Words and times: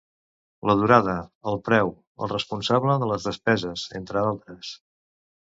La 0.69 0.75
durada, 0.79 1.13
el 1.51 1.59
preu, 1.69 1.91
el 2.25 2.31
responsable 2.33 2.97
de 3.05 3.11
les 3.13 3.29
despeses, 3.31 3.87
entre 4.01 4.25
d'altres. 4.27 4.77